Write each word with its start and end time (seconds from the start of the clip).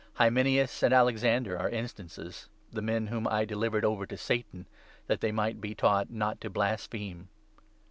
Hymenaeus 0.15 0.79
20 0.79 0.85
and 0.87 0.93
Alexander 0.99 1.59
are 1.59 1.69
instances— 1.69 2.49
the 2.73 2.81
men 2.81 3.05
whom 3.05 3.27
I 3.27 3.45
delivered 3.45 3.85
over 3.85 4.07
to 4.07 4.17
Satan, 4.17 4.65
that 5.05 5.21
they 5.21 5.31
might 5.31 5.61
be 5.61 5.75
taught 5.75 6.09
not 6.09 6.41
to 6.41 6.49
blaspheme. 6.49 7.29